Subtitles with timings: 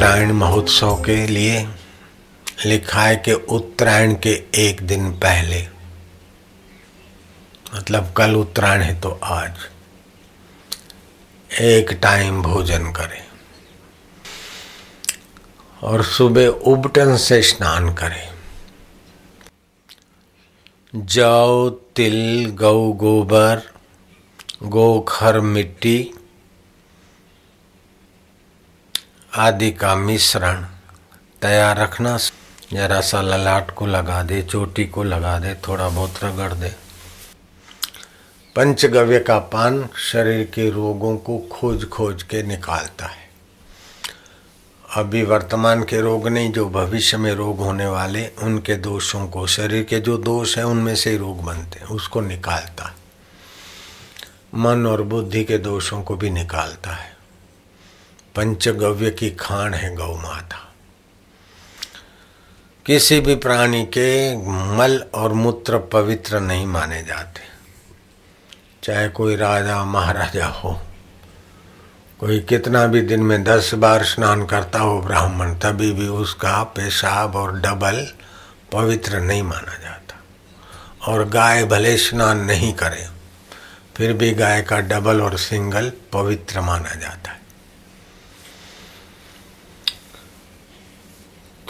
[0.00, 1.68] उत्तरायण महोत्सव के लिए
[2.66, 5.66] लिखा है कि उत्तरायण के एक दिन पहले।
[7.74, 9.54] मतलब कल उत्तरायण है तो आज।
[11.60, 13.26] एक टाइम भोजन करें।
[15.82, 18.28] और सुबह उबटन से स्नान करें।
[20.94, 23.62] जौ तिल, गौ गोबर
[24.62, 26.10] गोखर मिट्टी
[29.34, 30.66] आदि का मिश्रण
[31.42, 32.18] तैयार रखना।
[32.72, 36.74] जरा सा ललाट को लगा दे, चोटी को लगा दे, थोड़ा बहुत रगड़ दे।
[38.56, 43.30] पंचगव्य का पान शरीर के रोगों को खोज खोज के निकालता है।
[44.96, 49.82] अभी वर्तमान के रोग नहीं, जो भविष्य में रोग होने वाले, उनके दोषों को, शरीर
[49.82, 52.94] के जो दोष है, उनमें से रोग बनते हैं, उसको निकालता है।
[54.54, 57.19] मन और बुद्धि के दोषों को भी निकालता है।
[58.34, 60.66] पंचगव्य की खान है गौ माता।
[62.86, 64.36] किसी भी प्राणी के
[64.76, 67.40] मल और मूत्र पवित्र नहीं माने जाते।
[68.82, 70.80] चाहे कोई राजा, महाराजा हो,
[72.20, 77.36] कोई कितना भी दिन में दस बार स्नान करता हो ब्राह्मण, तभी भी उसका पेशाब
[77.36, 78.06] और डबल
[78.72, 80.16] पवित्र नहीं माना जाता।
[81.02, 83.06] और गाय भले स्नान नहीं करे,
[83.96, 87.39] फिर भी गाय का डबल और सिंगल पवित्र माना जाता है।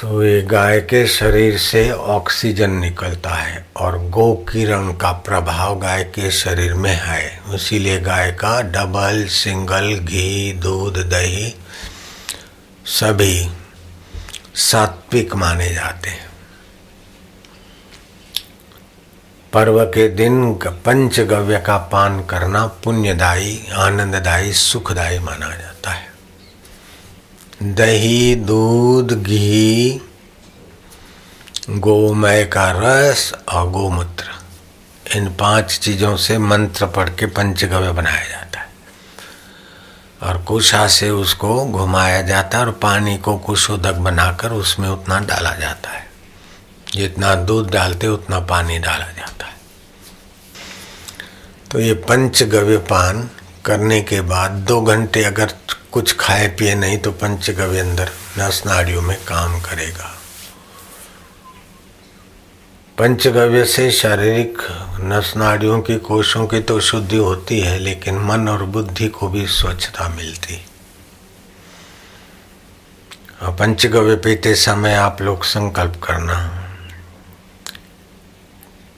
[0.01, 6.05] तो ये गाय के शरीर से ऑक्सीजन निकलता है और गो किरण का प्रभाव गाय
[6.05, 11.55] के शरीर में है। इसीलिए गाय का डबल, सिंगल, घी, दूध, दही
[12.87, 13.51] सभी
[14.55, 16.31] सात्विक माने जाते हैं।
[19.53, 25.70] पर्व के दिन पंचगव्य का पान करना पुण्यदायी, आनंददायी, सुखदायी माना जाता है।
[27.63, 30.01] दही, दूध, घी,
[31.71, 34.25] गोमय का रस और गोमूत्र।
[35.17, 38.69] इन पाँच चीज़ों से मंत्र पढ़ के पंचगव्य बनाया जाता है।
[40.23, 45.55] और कुशा से उसको घुमाया जाता है और पानी को कुशोदक बनाकर उसमें उतना डाला
[45.55, 46.11] जाता है।
[46.93, 49.57] जितना दूध डालते, उतना पानी डाला जाता है।
[51.71, 53.31] तो ये पंचगव्य पान
[53.65, 55.55] करने के बाद दो घंटे अगर
[55.93, 60.11] कुछ खाए पिए नहीं तो पंचगव्य अंदर नस नाड़ियों में काम करेगा।
[62.99, 64.63] पंचगव्य से शारीरिक
[65.03, 69.47] नस नाड़ियों की कोषों की तो शुद्धि होती है, लेकिन मन और बुद्धि को भी
[69.47, 70.63] स्वच्छता मिलती।
[73.59, 76.39] पंचगव्य पीते समय आप लोग संकल्प करना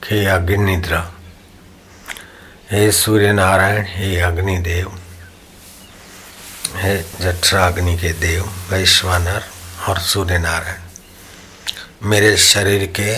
[0.03, 0.99] हे अग्निद्रा,
[2.71, 4.91] हे सूर्य नारायण हे अग्निदेव
[6.75, 9.43] है जठराग्नि के देव, वैश्वानर
[9.89, 10.81] और सूर्य नारायण
[12.09, 13.11] मेरे शरीर के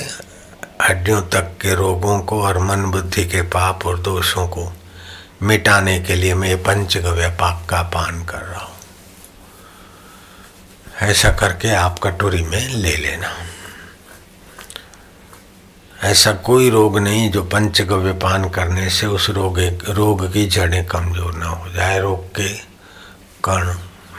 [0.83, 4.71] हड्डियों तक के रोगों को और मन बुद्धि के पाप और दोषों को
[5.41, 8.73] मिटाने के लिए मैं पंचगव्य पाक का पान कर रहा हूँ।
[11.01, 13.31] ऐसा करके आप कटोरी में ले लेना।
[16.03, 21.33] ऐसा कोई रोग नहीं जो पंचगव्य पान करने से उस रोग रोग की जड़ें कमज़ोर
[21.35, 22.49] ना हो जाए, रोग के
[23.49, 23.75] कण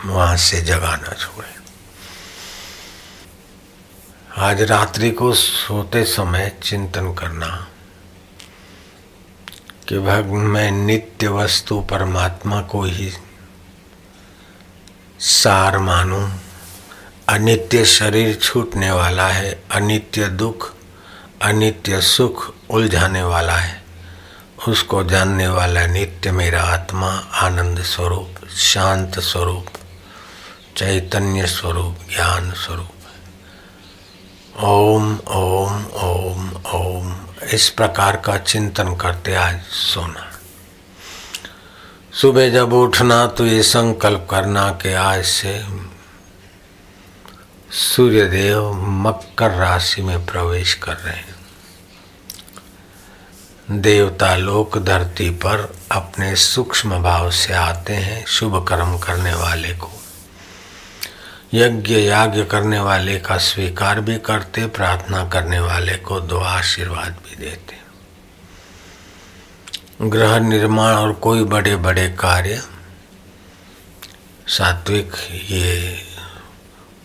[0.08, 1.56] वहाँ से जगाना छोड़े।
[4.38, 7.68] आज रात्रि को सोते समय चिंतन करना
[9.88, 13.12] कि भग, मैं नित्य वस्तु परमात्मा को ही
[15.20, 16.30] सार मानूं।
[17.28, 20.74] अनित्य शरीर छूटने वाला है, अनित्य दुख,
[21.42, 23.85] अनित्य सुख उलझाने वाला है।
[24.68, 29.66] उसको जानने वाला नित्य मेरा आत्मा, आनंद स्वरूप, शांत स्वरूप,
[30.76, 32.90] चैतन्य स्वरूप, ज्ञान स्वरूप
[34.60, 37.16] ओम ओम ओम ओम।
[37.52, 40.32] इस प्रकार का चिंतन करते आज सोना।
[42.20, 45.66] सुबह जब उठना तो ये संकल्प करना कि आज से
[47.70, 51.35] सूर्यदेव मकर राशि में प्रवेश कर रहे हैं।
[53.70, 59.90] देवता लोक धरती पर अपने सूक्ष्म भाव से आते हैं शुभ कर्म करने वाले को।
[61.54, 67.36] यज्ञ याज्ञ करने वाले का स्वीकार भी करते, प्रार्थना करने वाले को दो आशीर्वाद भी
[67.36, 67.76] देते।
[70.02, 72.62] ग्रह निर्माण और कोई बड़े बड़े कार्य,
[74.48, 75.12] सात्विक
[75.50, 76.02] ये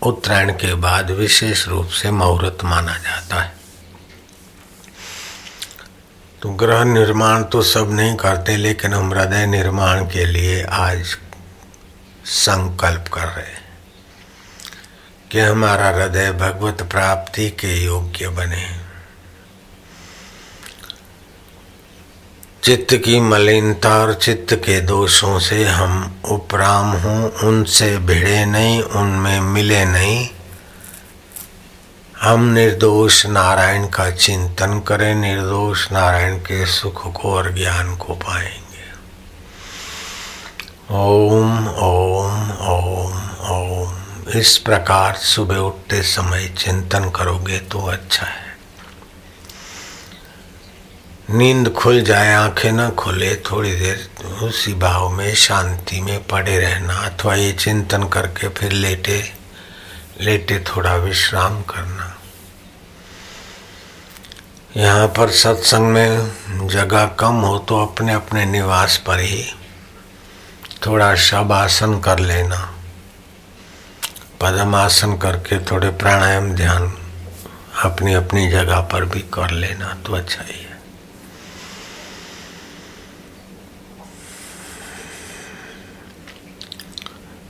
[0.02, 3.61] उत्तरायण के बाद विशेष रूप से मुहूर्त माना जाता है।
[6.42, 11.18] तो ग्रह निर्माण तो सब नहीं करते, लेकिन हम हृदय निर्माण के लिए आज
[12.26, 13.60] संकल्प कर रहे हैं
[15.32, 18.66] कि हमारा हृदय भगवत प्राप्ति के योग्य बने।
[22.64, 29.40] चित्त की मलिनता और चित्त के दोषों से हम उपराम हों, उनसे भिड़े नहीं, उनमें
[29.40, 30.30] मिले नहीं।
[32.22, 38.84] हम निर्दोष नारायण का चिंतन करें, निर्दोष नारायण के सुख को और ज्ञान को पाएँगे।
[40.92, 43.14] ओम ओम ओम
[43.52, 43.96] ओम।
[44.40, 48.58] इस प्रकार सुबह उठते समय चिंतन करोगे तो अच्छा है।
[51.30, 56.94] नींद खुल जाए, आँखें ना खुले, थोड़ी देर उसी भाव में शांति में पड़े रहना,
[56.94, 59.41] अथवा ये चिंतन करके फिर लेटे
[60.22, 62.08] लेटे थोड़ा विश्राम करना।
[64.78, 69.44] यहाँ पर सत्संग में जगह कम हो तो अपने अपने निवास पर ही
[70.86, 72.60] थोड़ा शब आसन कर लेना।
[74.42, 76.92] पद्मासन करके थोड़े प्राणायाम ध्यान
[77.84, 80.71] अपनी अपनी जगह पर भी कर लेना तो अच्छा ही है।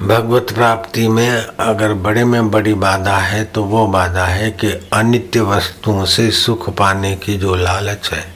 [0.02, 5.42] भगवत प्राप्ति में अगर बड़े में बड़ी बाधा है तो वो बाधा है कि अनित्य
[5.42, 8.36] वस्तुओं से सुख पाने की जो लालच है।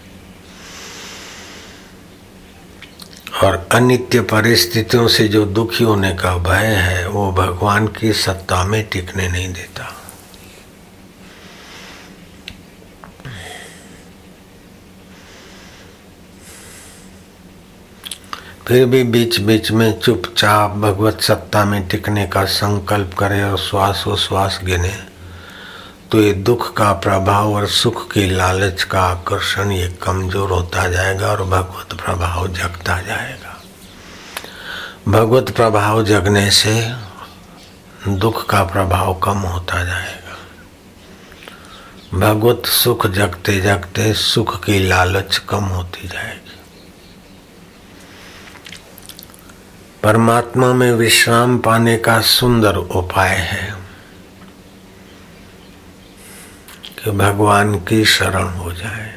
[3.43, 8.83] और अनित्य परिस्थितियों से जो दुखी होने का भय है, वो भगवान की सत्ता में
[8.89, 10.04] टिकने नहीं देता।
[18.67, 24.03] फिर भी बीच बीच में चुपचाप भगवत सत्ता में टिकने का संकल्प करें और श्वास
[24.19, 24.93] श्वास गिने।
[26.11, 31.27] तो ये दुख का प्रभाव और सुख की लालच का आकर्षण ये कमज़ोर होता जाएगा
[31.27, 33.53] और भगवत प्रभाव जगता जाएगा।
[35.07, 36.73] भगवत प्रभाव जगने से
[38.07, 40.37] दुख का प्रभाव कम होता जाएगा।
[42.19, 46.54] भगवत सुख जगते जगते सुख की लालच कम होती जाएगी।
[50.05, 53.73] परमात्मा में विश्राम पाने का सुंदर उपाय है
[56.99, 59.13] कि भगवान की शरण हो जाए।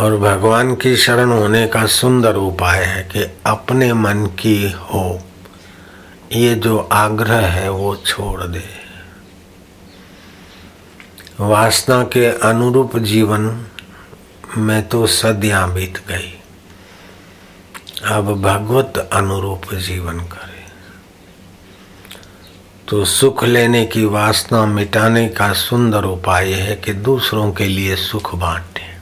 [0.00, 5.20] और भगवान की शरण होने का सुंदर उपाय है कि अपने मन की हो,
[6.32, 8.64] ये जो आग्रह है वो छोड़ दे।
[11.40, 13.66] वासना के अनुरूप जीवन
[14.56, 16.41] में तो सदियाँ बीत गई।
[18.04, 20.62] अब भगवत अनुरूप जीवन करे।
[22.88, 28.34] तो सुख लेने की वासना मिटाने का सुंदर उपाय है कि दूसरों के लिए सुख
[28.34, 28.92] बांटे।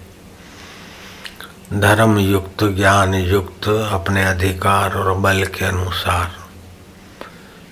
[1.80, 6.32] धर्म युक्त, ज्ञान युक्त, अपने अधिकार और बल के अनुसार।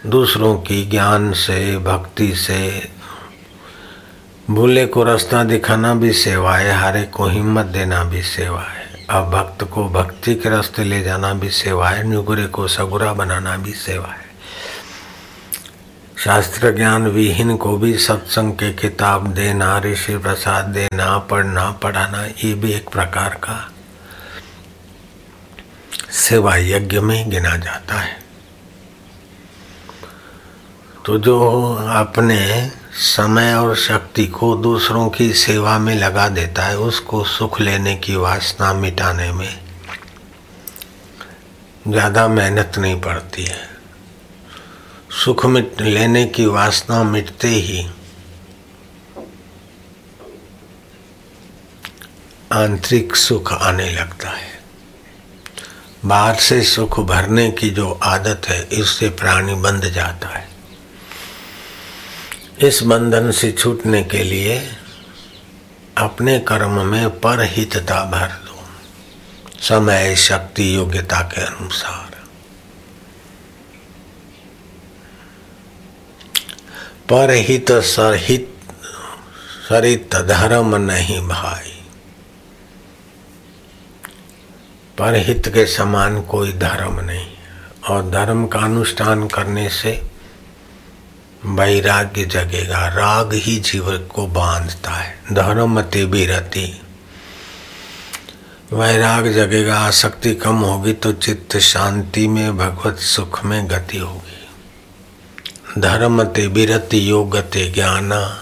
[0.06, 2.90] दूसरों की ज्ञान से, भक्ति से,
[4.50, 8.77] भूले को रास्ता दिखाना भी सेवा है, हरे को हिम्मत देना भी सेवा है।
[9.10, 13.56] अब भक्त को भक्ति के रास्ते ले जाना भी सेवा है, नुगुरे को सगुरा बनाना
[13.56, 14.28] भी सेवा है।
[16.18, 22.54] शास्त्र ज्ञान विहीन को भी सत्संग के किताब देना, ऋषि प्रसाद देना, पढ़ना, पढ़ाना, ये
[22.54, 23.70] भी एक प्रकार का
[26.10, 28.18] सेवा यज्ञ में गिना जाता है।
[31.06, 31.38] तो जो
[31.74, 37.94] अपने समय और शक्ति को दूसरों की सेवा में लगा देता है, उसको सुख लेने
[37.96, 39.60] की वासना मिटाने में
[41.88, 43.68] ज़्यादा मेहनत नहीं पड़ती है।
[45.24, 47.86] सुख मिट, लेने की वासना मिटते ही
[52.52, 54.56] आंतरिक सुख आने लगता है।
[56.04, 60.46] बाहर से सुख भरने की जो आदत है, इससे प्राणी बंध जाता है।
[62.62, 64.72] इस बंधन से छूटने के लिए
[65.98, 68.64] अपने कर्म में परहितता भर दो।
[69.60, 72.10] समय शक्ति योग्यता के अनुसार।
[77.12, 78.58] परहित सरहित
[79.68, 81.82] सरित धर्म नहीं भाई।
[84.98, 87.32] परहित के समान कोई धर्म नहीं।
[87.90, 90.07] और धर्म का अनुष्ठान करने से
[91.46, 96.80] वैराग्य जगेगा, राग ही जीवन को बांधता है, धर्म ते बिरति।
[98.72, 104.48] वैराग जगेगा, आसक्ति कम होगी तो चित्त शांति में, भगवत सुख में गति होगी।
[105.80, 108.38] धर्म ते बिरति, योग ते ज्ञान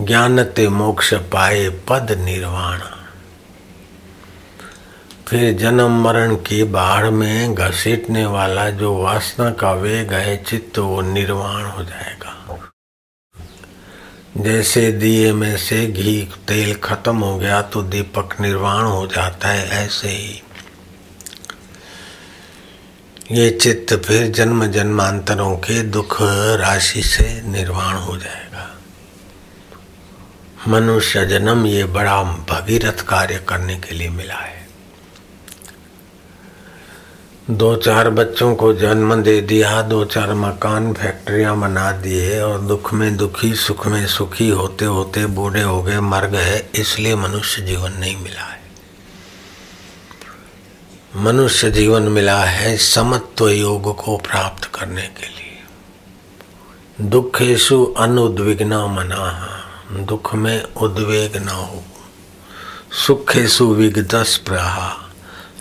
[0.00, 2.80] ज्ञान ते मोक्ष पाए पद निर्वाण।
[5.32, 11.00] फिर जन्म मरण की बाढ़ में घसीटने वाला जो वासना का वेग है, चित्त वो
[11.02, 12.34] निर्वाण हो जाएगा।
[14.36, 19.68] जैसे दिए में से घी तेल खत्म हो गया तो दीपक निर्वाण हो जाता है,
[19.68, 20.42] ऐसे ही।
[23.30, 26.16] ये चित्त फिर जन्म जन्मांतरों के दुख
[26.60, 28.70] राशि से निर्वाण हो जाएगा।
[30.68, 34.61] मनुष्य जन्म ये बड़ा भगीरथ कार्य करने के लिए मिला है।
[37.52, 42.94] दो चार बच्चों को जन्म दे दिया, दो चार मकान फैक्ट्रियाँ बना दिए और दुख
[42.94, 47.92] में दुखी, सुख में सुखी होते होते बूढ़े हो गए, मर गए, इसलिए मनुष्य जीवन
[47.92, 48.62] नहीं मिला है।
[51.16, 55.58] मनुष्य जीवन मिला है समत्व योग को प्राप्त करने के लिए।
[57.00, 59.48] दुखेशु अनुद्विग्न मना,
[59.90, 61.82] दुख में उद्वेग न हो।
[63.06, 65.01] सुख सुखेशु विगदस प्रहा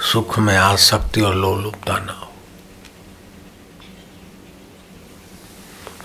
[0.02, 2.28] सुख में आसक्ति और लोलुपता ना हो।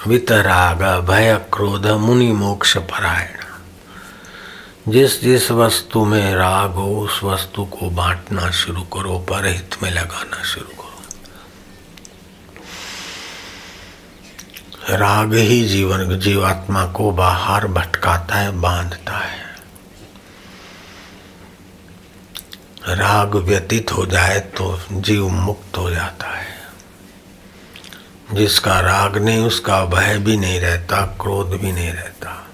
[0.06, 3.36] वितराग, भय, क्रोध, मुनि मोक्ष परायण।
[4.88, 10.42] जिस जिस वस्तु में राग हो, उस वस्तु को बांटना शुरू करो, परहित में लगाना
[10.42, 11.02] शुरू करो।
[14.96, 19.45] राग ही जीवन, जीवात्मा को बाहर भटकाता है, बांधता है।
[22.88, 26.56] राग व्यतीत हो जाए तो जीव मुक्त हो जाता है।
[28.32, 32.48] जिसका राग नहीं, उसका भय भी नहीं रहता, क्रोध भी नहीं रहता।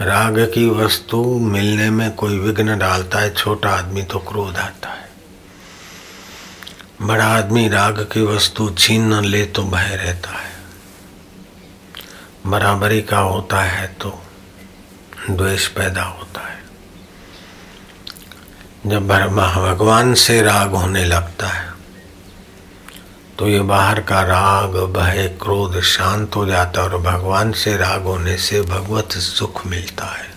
[0.00, 5.10] राग की वस्तु मिलने में कोई विघ्न डालता है, छोटा आदमी तो क्रोध आता है।
[7.02, 10.50] बड़ा आदमी राग की वस्तु छीन न ले तो भय रहता है।
[12.46, 14.22] बराबरी का होता है तो
[15.30, 16.59] द्वेष पैदा होता है।
[18.86, 21.68] जब भगवान से राग होने लगता है
[23.38, 28.02] तो ये बाहर का राग, भय, क्रोध शांत हो जाता है और भगवान से राग
[28.02, 30.28] होने से भगवत सुख मिलता है,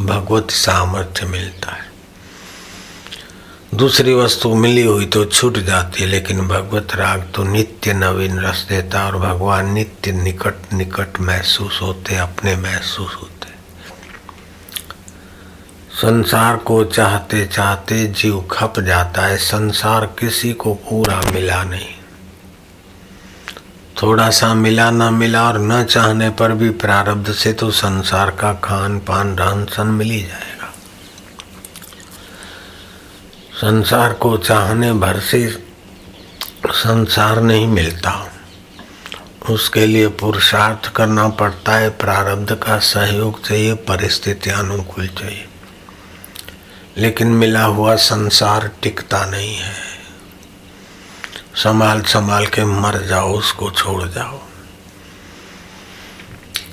[0.00, 1.86] भगवत सामर्थ्य मिलता है।
[3.74, 8.66] दूसरी वस्तु मिली हुई तो छूट जाती है, लेकिन भगवत राग तो नित्य नवीन रस
[8.68, 13.37] देता और भगवान नित्य निकट निकट महसूस होते अपने महसूस होते
[15.98, 21.94] संसार को चाहते चाहते जीव खप जाता है। संसार किसी को पूरा मिला नहीं।
[24.02, 28.52] थोड़ा सा मिला ना मिला और न चाहने पर भी प्रारब्ध से तो संसार का
[28.52, 30.74] खान पान रहन सहन मिल ही जाएगा।
[33.54, 35.64] संसार को चाहने भर से
[36.66, 38.32] संसार नहीं मिलता।
[39.50, 45.47] उसके लिए पुरुषार्थ करना पड़ता है। प्रारब्ध का सहयोग चाहिए परिस्थिति अनुकूल चाहिए।
[46.98, 49.74] लेकिन मिला हुआ संसार टिकता नहीं है।
[51.54, 54.40] संभाल संभाल के मर जाओ, उसको छोड़ जाओ।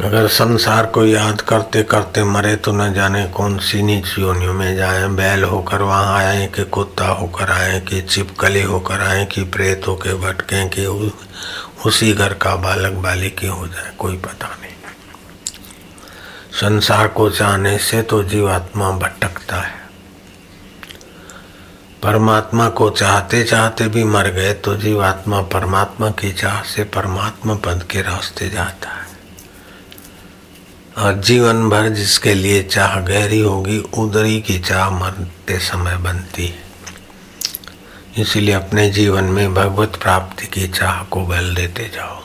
[0.01, 4.75] अगर संसार को याद करते करते मरे तो न जाने कौन सी नीच योनियों में
[4.75, 9.87] जाए। बैल होकर वहाँ आए कि कुत्ता होकर आए कि चिपकली होकर आए कि प्रेत
[9.87, 10.85] होकर भटके कि
[11.85, 14.73] उसी घर का बालक बालिकी हो जाए, कोई पता नहीं।
[16.51, 19.84] संसार को जाने से तो जीवात्मा भटकता है।
[22.05, 27.83] परमात्मा को चाहते चाहते भी मर गए तो जीवात्मा परमात्मा की चाह से परमात्मा पद
[27.91, 29.05] के रास्ते जाता है।
[30.97, 36.63] और जीवन भर जिसके लिए चाह गहरी होगी उदरी की चाह मरते समय बनती है।
[38.17, 42.24] इसलिए अपने जीवन में भगवत प्राप्ति की चाह को बल देते जाओ।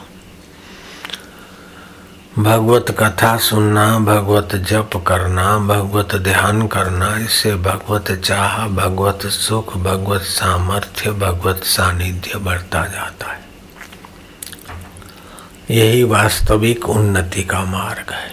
[2.41, 10.21] भगवत कथा सुनना, भगवत जप करना, भगवत ध्यान करना, इससे भगवत चाह, भगवत सुख, भगवत
[10.21, 13.41] सामर्थ्य, भगवत सानिध्य बढ़ता जाता है।
[15.71, 18.31] यही वास्तविक उन्नति का मार्ग है।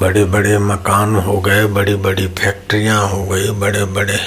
[0.00, 4.20] बड़े बड़े मकान हो गए बड़ी बड़ी फैक्ट्रियाँ हो गई बड़े बड़े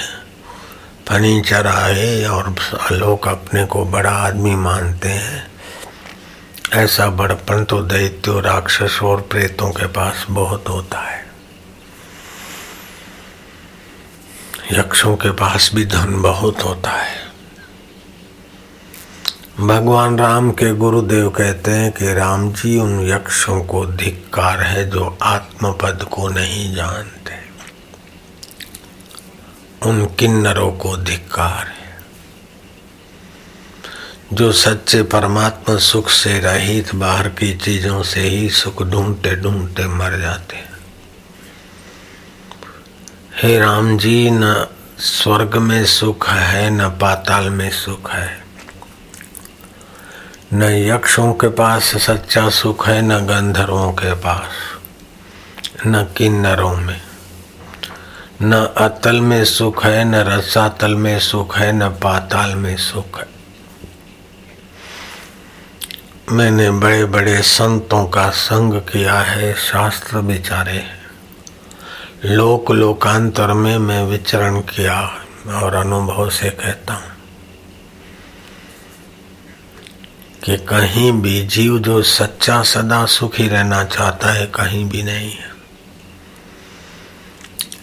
[1.08, 2.54] फर्नीचर आए और
[2.92, 5.47] लोग अपने को बड़ा आदमी मानते हैं।
[6.72, 11.26] ऐसा बड़पन तो दैत्यो, राक्षस और प्रेतों के पास बहुत होता है।
[14.72, 17.28] यक्षों के पास भी धन बहुत होता है।
[19.60, 25.18] भगवान राम के गुरुदेव कहते हैं कि राम जी उन यक्षों को धिक्कार है जो
[25.22, 27.32] आत्मपद को नहीं जानते।
[29.88, 31.77] उन किन्नरों को धिक्कार है।
[34.32, 40.18] जो सच्चे परमात्मा सुख से रहित बाहर की चीज़ों से ही सुख ढूंढते ढूंढते मर
[40.18, 40.76] जाते हैं।
[43.42, 44.66] हे राम जी, न
[44.98, 48.44] स्वर्ग में सुख है, न पाताल में सुख है।
[50.52, 54.50] न यक्षों के पास सच्चा सुख है, न गंधर्वों के पास,
[55.86, 57.00] न किन्नरों में।
[58.42, 63.37] न अतल में सुख है, न रसातल में सुख है, न पाताल में सुख है।
[66.32, 70.84] मैंने बड़े बड़े संतों का संग किया है, शास्त्र विचारे।
[72.24, 77.10] लोक लोकांतर में मैं विचरण किया और अनुभव से कहता हूँ
[80.44, 85.48] कि कहीं भी जीव जो सच्चा सदा सुखी रहना चाहता है, कहीं भी नहीं है।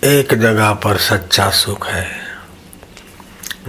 [0.03, 2.24] एक जगह पर सच्चा सुख है।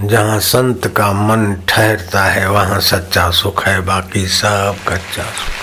[0.03, 5.53] जहाँ संत का मन ठहरता है, वहाँ सच्चा सुख है, बाकी सब कच्चा सुख।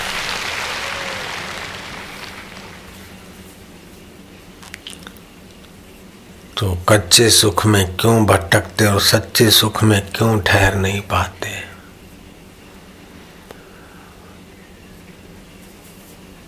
[6.57, 11.63] तो कच्चे सुख में क्यों भटकते और सच्चे सुख में क्यों ठहर नहीं पाते?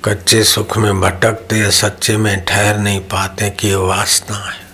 [0.06, 4.67] कच्चे सुख में भटकते या सच्चे में ठहर नहीं पाते, कि वासना है।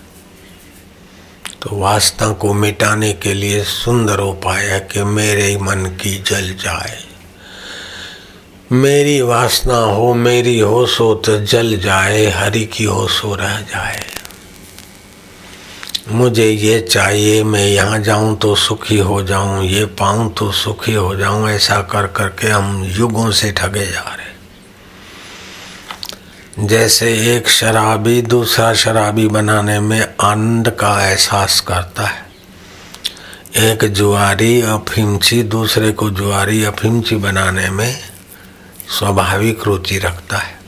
[1.64, 6.98] तो वासना को मिटाने के लिए सुंदर उपाय है कि मेरे मन की जल जाए।
[8.72, 14.02] मेरी वासना हो, मेरी हो सो तो जल जाए, हरि की हो सो रह जाए।
[16.10, 21.14] मुझे ये चाहिए, मैं यहाँ जाऊँ तो सुखी हो जाऊँ, ये पाऊँ तो सुखी हो
[21.16, 24.23] जाऊँ, ऐसा कर करके हम युगों से ठगे जा रहे
[26.58, 32.26] जैसे एक शराबी दूसरा शराबी बनाने में आनंद का एहसास करता है।
[33.56, 38.00] एक जुआरी, अफिमची, दूसरे को जुआरी, अफिमची बनाने में
[38.98, 40.58] स्वाभाविक रुचि रखता है।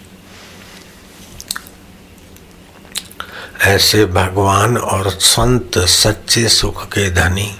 [3.60, 7.56] ऐसे भगवान और संत सच्चे सुख के धनी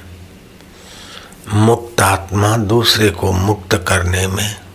[1.49, 4.65] मुक्त आत्मा दूसरे को मुक्त करने में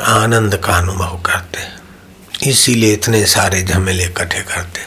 [0.00, 4.86] आनंद का अनुभव करते इसीलिए इतने सारे झमेले इकट्ठे करते